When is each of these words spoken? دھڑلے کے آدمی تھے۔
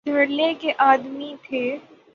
دھڑلے 0.05 0.53
کے 0.53 0.71
آدمی 0.77 1.33
تھے۔ 1.43 1.77